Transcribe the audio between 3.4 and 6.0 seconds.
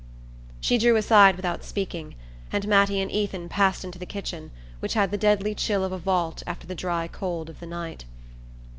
passed into the kitchen, which had the deadly chill of a